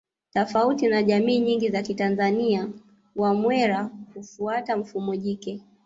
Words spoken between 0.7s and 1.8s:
na jamii nyingi